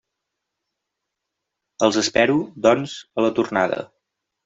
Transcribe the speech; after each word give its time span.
Els 1.89 2.01
espero, 2.05 2.41
doncs, 2.67 2.99
a 3.19 3.29
la 3.29 3.35
tornada. 3.41 3.83